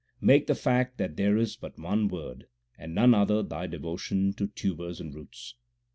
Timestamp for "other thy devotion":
3.13-4.33